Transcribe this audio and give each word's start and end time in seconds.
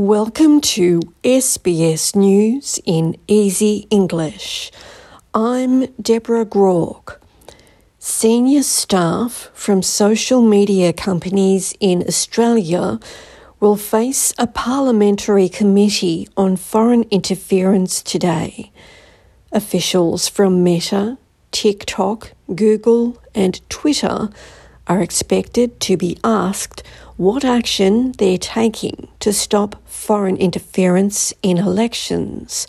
Welcome 0.00 0.62
to 0.62 1.00
SBS 1.22 2.16
News 2.16 2.80
in 2.86 3.18
Easy 3.28 3.86
English. 3.90 4.72
I'm 5.34 5.88
Deborah 6.00 6.46
Groarke. 6.46 7.18
Senior 7.98 8.62
staff 8.62 9.50
from 9.52 9.82
social 9.82 10.40
media 10.40 10.94
companies 10.94 11.74
in 11.80 12.02
Australia 12.08 12.98
will 13.60 13.76
face 13.76 14.32
a 14.38 14.46
parliamentary 14.46 15.50
committee 15.50 16.26
on 16.34 16.56
foreign 16.56 17.02
interference 17.10 18.00
today. 18.00 18.72
Officials 19.52 20.28
from 20.28 20.64
Meta, 20.64 21.18
TikTok, 21.52 22.32
Google, 22.54 23.22
and 23.34 23.60
Twitter 23.68 24.30
are 24.90 25.00
expected 25.00 25.78
to 25.78 25.96
be 25.96 26.18
asked 26.24 26.82
what 27.16 27.44
action 27.44 28.10
they're 28.18 28.36
taking 28.36 29.06
to 29.20 29.32
stop 29.32 29.76
foreign 29.86 30.36
interference 30.36 31.32
in 31.44 31.58
elections. 31.58 32.66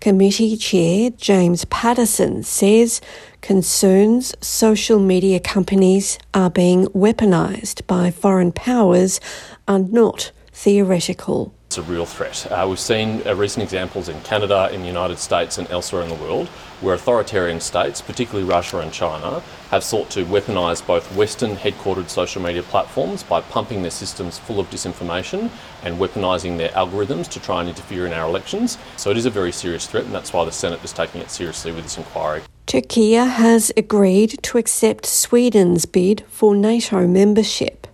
Committee 0.00 0.56
Chair 0.56 1.10
James 1.10 1.64
Paterson 1.64 2.44
says 2.44 3.00
concerns 3.40 4.34
social 4.40 5.00
media 5.00 5.40
companies 5.40 6.16
are 6.32 6.50
being 6.50 6.86
weaponised 6.86 7.84
by 7.88 8.12
foreign 8.12 8.52
powers 8.52 9.20
are 9.66 9.80
not 9.80 10.30
theoretical. 10.52 11.52
It's 11.72 11.78
a 11.78 11.82
real 11.90 12.04
threat. 12.04 12.52
Uh, 12.52 12.66
we've 12.68 12.78
seen 12.78 13.26
uh, 13.26 13.34
recent 13.34 13.62
examples 13.62 14.10
in 14.10 14.20
Canada, 14.24 14.68
in 14.74 14.82
the 14.82 14.86
United 14.86 15.18
States, 15.18 15.56
and 15.56 15.70
elsewhere 15.70 16.02
in 16.02 16.10
the 16.10 16.14
world 16.16 16.48
where 16.82 16.94
authoritarian 16.94 17.60
states, 17.60 18.02
particularly 18.02 18.46
Russia 18.46 18.80
and 18.80 18.92
China, 18.92 19.42
have 19.70 19.82
sought 19.82 20.10
to 20.10 20.26
weaponise 20.26 20.86
both 20.86 21.10
Western 21.16 21.56
headquartered 21.56 22.10
social 22.10 22.42
media 22.42 22.62
platforms 22.62 23.22
by 23.22 23.40
pumping 23.40 23.80
their 23.80 23.90
systems 23.90 24.38
full 24.38 24.60
of 24.60 24.68
disinformation 24.68 25.48
and 25.82 25.96
weaponising 25.96 26.58
their 26.58 26.68
algorithms 26.72 27.26
to 27.26 27.40
try 27.40 27.60
and 27.60 27.70
interfere 27.70 28.04
in 28.04 28.12
our 28.12 28.28
elections. 28.28 28.76
So 28.98 29.08
it 29.08 29.16
is 29.16 29.24
a 29.24 29.30
very 29.30 29.50
serious 29.50 29.86
threat, 29.86 30.04
and 30.04 30.14
that's 30.14 30.34
why 30.34 30.44
the 30.44 30.52
Senate 30.52 30.84
is 30.84 30.92
taking 30.92 31.22
it 31.22 31.30
seriously 31.30 31.72
with 31.72 31.84
this 31.84 31.96
inquiry. 31.96 32.42
Turkey 32.66 33.14
has 33.14 33.72
agreed 33.78 34.42
to 34.42 34.58
accept 34.58 35.06
Sweden's 35.06 35.86
bid 35.86 36.22
for 36.28 36.54
NATO 36.54 37.06
membership. 37.06 37.86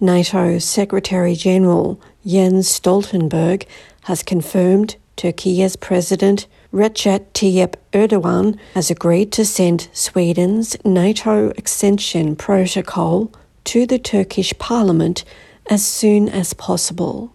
NATO 0.00 0.58
Secretary 0.58 1.34
General 1.34 1.98
Jens 2.26 2.68
Stoltenberg 2.68 3.66
has 4.02 4.22
confirmed 4.22 4.96
Turkey's 5.16 5.76
President 5.76 6.46
Recep 6.70 7.24
Tayyip 7.32 7.76
Erdogan 7.94 8.58
has 8.74 8.90
agreed 8.90 9.32
to 9.32 9.46
send 9.46 9.88
Sweden's 9.94 10.76
NATO 10.84 11.48
accession 11.56 12.36
protocol 12.36 13.32
to 13.64 13.86
the 13.86 13.98
Turkish 13.98 14.52
parliament 14.58 15.24
as 15.70 15.82
soon 15.82 16.28
as 16.28 16.52
possible. 16.52 17.32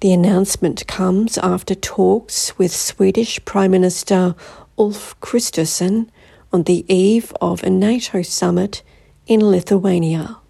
The 0.00 0.12
announcement 0.12 0.84
comes 0.88 1.38
after 1.38 1.76
talks 1.76 2.58
with 2.58 2.74
Swedish 2.74 3.42
Prime 3.44 3.70
Minister 3.70 4.34
Ulf 4.76 5.18
Kristersson 5.20 6.08
on 6.52 6.64
the 6.64 6.84
eve 6.92 7.32
of 7.40 7.62
a 7.62 7.70
NATO 7.70 8.22
summit 8.22 8.82
in 9.28 9.38
Lithuania. 9.48 10.41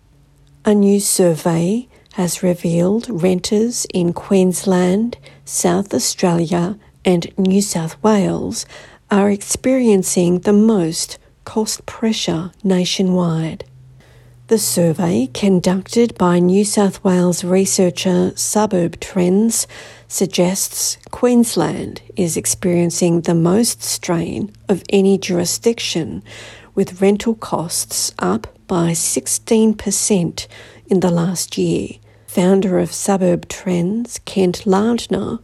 A 0.65 0.77
new 0.77 1.01
survey 1.01 1.89
has 2.13 2.45
revealed 2.45 3.09
renters 3.11 3.85
in 3.93 4.13
Queensland, 4.13 5.19
South 5.45 5.93
Australia, 5.93 6.79
and 7.05 7.37
New 7.37 7.61
South 7.61 8.01
Wales 8.01 8.65
are 9.11 9.29
experiencing 9.29 10.39
the 10.39 10.53
most 10.53 11.19
cost 11.45 11.85
pressure 11.85 12.53
nationwide. 12.63 13.65
The 14.47 14.59
survey, 14.59 15.31
conducted 15.35 16.17
by 16.17 16.39
New 16.39 16.65
South 16.65 17.03
Wales 17.03 17.43
researcher 17.43 18.33
Suburb 18.37 19.01
Trends, 19.01 19.67
suggests 20.07 20.97
Queensland 21.11 22.03
is 22.15 22.37
experiencing 22.37 23.23
the 23.23 23.35
most 23.35 23.83
strain 23.83 24.53
of 24.69 24.85
any 24.91 25.19
jurisdiction, 25.19 26.23
with 26.77 27.03
rental 27.03 27.35
costs 27.35 28.15
up 28.21 28.47
by 28.67 28.93
16% 28.93 30.47
in 30.87 31.01
the 31.01 31.11
last 31.11 31.59
year. 31.59 31.89
Founder 32.27 32.79
of 32.79 32.93
Suburb 32.93 33.49
Trends, 33.49 34.19
Kent 34.25 34.67
Lardner, 34.67 35.39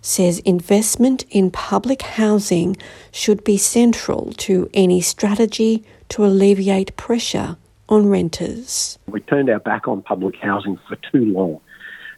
says 0.00 0.40
investment 0.40 1.24
in 1.30 1.50
public 1.50 2.02
housing 2.02 2.76
should 3.12 3.44
be 3.44 3.56
central 3.56 4.32
to 4.32 4.68
any 4.74 5.00
strategy 5.00 5.84
to 6.08 6.24
alleviate 6.24 6.96
pressure 6.96 7.56
on 7.88 8.08
renters. 8.08 8.98
We 9.06 9.20
turned 9.20 9.48
our 9.50 9.60
back 9.60 9.86
on 9.86 10.02
public 10.02 10.34
housing 10.36 10.78
for 10.88 10.96
too 11.12 11.24
long. 11.26 11.60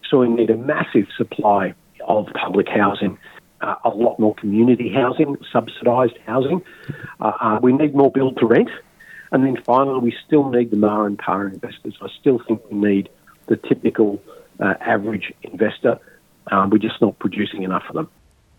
So 0.09 0.21
we 0.21 0.29
need 0.29 0.51
a 0.51 0.57
massive 0.57 1.07
supply 1.17 1.75
of 2.07 2.27
public 2.35 2.69
housing, 2.69 3.19
uh, 3.61 3.75
a 3.85 3.91
lot 3.91 4.19
more 4.19 4.35
community 4.35 4.93
housing, 4.93 5.37
subsidised 5.53 6.17
housing. 6.27 6.63
Uh, 7.21 7.33
uh, 7.41 7.59
we 7.63 7.73
need 7.73 7.95
more 7.95 8.11
build 8.11 8.39
to 8.39 8.47
rent. 8.47 8.71
And 9.33 9.45
then 9.45 9.57
finally, 9.65 10.01
we 10.01 10.17
still 10.27 10.49
need 10.51 10.71
the 10.71 10.77
MAR 10.77 11.07
and 11.07 11.19
PAR 11.19 11.49
investors. 11.49 11.95
I 12.01 12.09
still 12.21 12.41
think 12.47 12.63
we 12.71 12.79
need 12.79 13.09
the 13.47 13.57
typical 13.57 14.23
uh, 14.61 14.75
average 14.81 15.33
investor. 15.43 15.99
Um, 16.51 16.71
we're 16.71 16.79
just 16.79 17.01
not 17.01 17.19
producing 17.19 17.63
enough 17.63 17.85
of 17.89 17.95
them. 17.95 18.09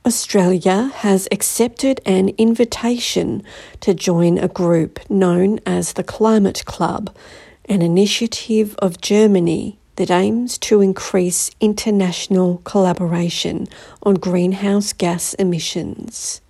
Australia 0.05 0.91
has 0.95 1.27
accepted 1.31 1.99
an 2.05 2.29
invitation 2.37 3.41
to 3.79 3.93
join 3.93 4.37
a 4.37 4.47
group 4.47 4.99
known 5.09 5.59
as 5.65 5.93
the 5.93 6.03
Climate 6.03 6.63
Club, 6.65 7.15
an 7.67 7.81
initiative 7.81 8.75
of 8.79 9.01
Germany 9.01 9.79
that 9.95 10.11
aims 10.11 10.57
to 10.59 10.81
increase 10.81 11.49
international 11.59 12.59
collaboration 12.65 13.67
on 14.03 14.15
greenhouse 14.15 14.93
gas 14.93 15.33
emissions. 15.35 16.41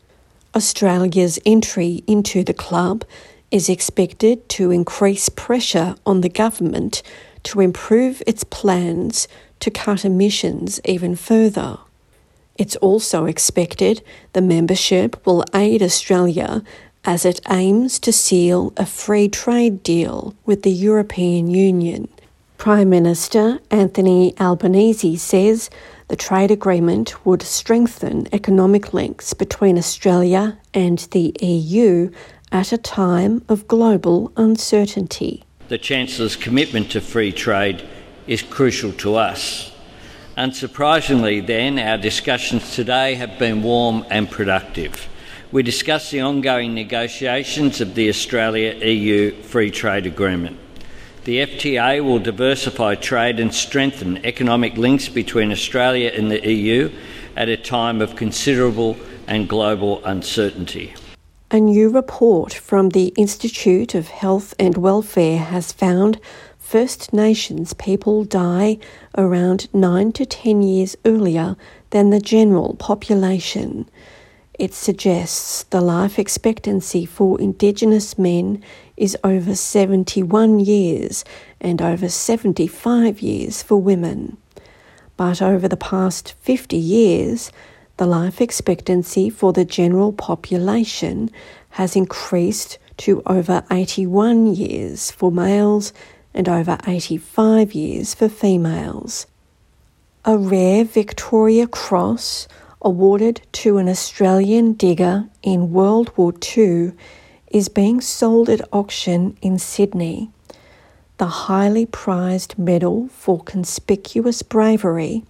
Australia's 0.55 1.39
entry 1.45 2.03
into 2.07 2.43
the 2.43 2.53
club 2.53 3.05
is 3.55 3.69
expected 3.69 4.49
to 4.49 4.69
increase 4.69 5.29
pressure 5.29 5.95
on 6.05 6.19
the 6.19 6.27
government 6.27 7.01
to 7.41 7.61
improve 7.61 8.21
its 8.27 8.43
plans 8.43 9.29
to 9.61 9.71
cut 9.71 10.03
emissions 10.03 10.81
even 10.83 11.15
further. 11.15 11.77
It's 12.57 12.75
also 12.77 13.23
expected 13.23 14.03
the 14.33 14.41
membership 14.41 15.25
will 15.25 15.45
aid 15.53 15.81
Australia 15.81 16.63
as 17.05 17.23
it 17.23 17.39
aims 17.49 17.97
to 17.99 18.11
seal 18.11 18.73
a 18.75 18.85
free 18.85 19.29
trade 19.29 19.81
deal 19.83 20.35
with 20.45 20.63
the 20.63 20.77
European 20.89 21.49
Union. 21.49 22.09
Prime 22.57 22.89
Minister 22.89 23.59
Anthony 23.71 24.33
Albanese 24.37 25.15
says 25.15 25.69
the 26.09 26.17
trade 26.17 26.51
agreement 26.51 27.25
would 27.25 27.41
strengthen 27.41 28.27
economic 28.33 28.93
links 28.93 29.33
between 29.33 29.77
Australia 29.77 30.57
and 30.73 30.99
the 31.11 31.33
EU 31.41 32.11
at 32.55 32.71
a 32.71 32.77
time 32.77 33.43
of 33.49 33.67
global 33.67 34.31
uncertainty. 34.37 35.43
The 35.67 35.77
Chancellor's 35.77 36.37
commitment 36.37 36.89
to 36.91 37.01
free 37.01 37.33
trade 37.33 37.85
is 38.27 38.41
crucial 38.41 38.93
to 38.93 39.15
us. 39.15 39.73
Unsurprisingly, 40.37 41.45
then, 41.45 41.77
our 41.77 41.97
discussions 41.97 42.73
today 42.73 43.15
have 43.15 43.37
been 43.37 43.61
warm 43.61 44.05
and 44.09 44.31
productive. 44.31 45.09
We 45.51 45.63
discussed 45.63 46.11
the 46.11 46.21
ongoing 46.21 46.73
negotiations 46.73 47.81
of 47.81 47.93
the 47.93 48.07
Australia 48.07 48.73
EU 48.85 49.41
Free 49.41 49.69
Trade 49.69 50.05
Agreement. 50.05 50.57
The 51.25 51.39
FTA 51.39 52.01
will 52.05 52.19
diversify 52.19 52.95
trade 52.95 53.37
and 53.37 53.53
strengthen 53.53 54.25
economic 54.25 54.77
links 54.77 55.09
between 55.09 55.51
Australia 55.51 56.09
and 56.15 56.31
the 56.31 56.49
EU 56.49 56.89
at 57.35 57.49
a 57.49 57.57
time 57.57 58.01
of 58.01 58.15
considerable 58.15 58.95
and 59.27 59.49
global 59.49 60.01
uncertainty. 60.05 60.95
A 61.51 61.59
new 61.59 61.89
report 61.89 62.55
from 62.55 62.89
the 62.89 63.13
Institute 63.15 63.93
of 63.93 64.07
Health 64.07 64.55
and 64.57 64.75
Welfare 64.77 65.37
has 65.37 65.71
found 65.71 66.19
First 66.57 67.13
Nations 67.13 67.73
people 67.75 68.23
die 68.23 68.79
around 69.15 69.71
9 69.71 70.11
to 70.13 70.25
10 70.25 70.63
years 70.63 70.95
earlier 71.05 71.55
than 71.91 72.09
the 72.09 72.19
general 72.19 72.73
population. 72.79 73.87
It 74.57 74.73
suggests 74.73 75.61
the 75.65 75.81
life 75.81 76.17
expectancy 76.17 77.05
for 77.05 77.39
Indigenous 77.39 78.17
men 78.17 78.63
is 78.97 79.15
over 79.23 79.53
71 79.53 80.61
years 80.61 81.23
and 81.61 81.79
over 81.79 82.09
75 82.09 83.21
years 83.21 83.61
for 83.61 83.77
women. 83.77 84.37
But 85.15 85.43
over 85.43 85.67
the 85.67 85.77
past 85.77 86.33
50 86.41 86.75
years, 86.75 87.51
the 87.97 88.05
life 88.05 88.41
expectancy 88.41 89.29
for 89.29 89.53
the 89.53 89.65
general 89.65 90.11
population 90.11 91.29
has 91.71 91.95
increased 91.95 92.77
to 92.97 93.21
over 93.25 93.63
81 93.71 94.55
years 94.55 95.11
for 95.11 95.31
males 95.31 95.93
and 96.33 96.49
over 96.49 96.77
85 96.85 97.73
years 97.73 98.13
for 98.13 98.29
females. 98.29 99.25
A 100.25 100.37
rare 100.37 100.83
Victoria 100.83 101.67
Cross 101.67 102.47
awarded 102.81 103.41
to 103.51 103.77
an 103.77 103.87
Australian 103.87 104.73
digger 104.73 105.25
in 105.41 105.71
World 105.71 106.11
War 106.17 106.33
II 106.55 106.91
is 107.47 107.69
being 107.69 108.01
sold 108.01 108.49
at 108.49 108.67
auction 108.73 109.37
in 109.41 109.57
Sydney. 109.57 110.29
The 111.17 111.27
highly 111.27 111.85
prized 111.85 112.57
medal 112.59 113.07
for 113.07 113.41
conspicuous 113.41 114.41
bravery 114.41 115.23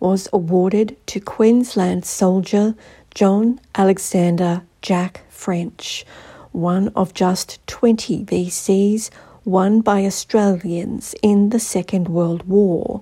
was 0.00 0.28
awarded 0.32 0.96
to 1.06 1.20
Queensland 1.20 2.04
soldier 2.04 2.74
John 3.14 3.60
Alexander 3.74 4.62
Jack 4.82 5.22
French, 5.28 6.04
one 6.52 6.88
of 6.94 7.14
just 7.14 7.64
20 7.66 8.24
VCs 8.24 9.10
won 9.44 9.80
by 9.80 10.04
Australians 10.04 11.14
in 11.22 11.50
the 11.50 11.60
Second 11.60 12.08
World 12.08 12.46
War. 12.48 13.00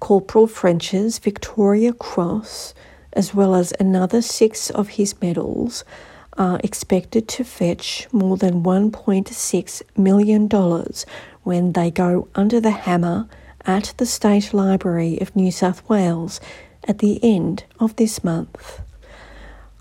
Corporal 0.00 0.46
French's 0.46 1.18
Victoria 1.18 1.92
Cross, 1.92 2.74
as 3.12 3.34
well 3.34 3.54
as 3.54 3.72
another 3.78 4.20
six 4.20 4.70
of 4.70 4.88
his 4.90 5.20
medals, 5.20 5.84
are 6.36 6.60
expected 6.62 7.28
to 7.28 7.44
fetch 7.44 8.08
more 8.12 8.36
than 8.36 8.62
$1.6 8.62 9.82
million 9.96 10.48
when 11.42 11.72
they 11.72 11.90
go 11.90 12.28
under 12.34 12.60
the 12.60 12.70
hammer 12.70 13.28
at 13.66 13.92
the 13.96 14.06
State 14.06 14.54
Library 14.54 15.18
of 15.20 15.34
New 15.34 15.50
South 15.50 15.86
Wales 15.88 16.40
at 16.84 16.98
the 16.98 17.18
end 17.22 17.64
of 17.80 17.96
this 17.96 18.22
month. 18.22 18.80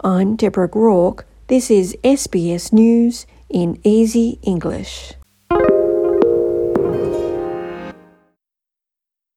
I'm 0.03 0.35
Deborah 0.35 0.67
Groarke. 0.67 1.23
This 1.47 1.69
is 1.69 1.95
SBS 2.03 2.73
News 2.73 3.27
in 3.47 3.79
Easy 3.83 4.39
English. 4.41 5.13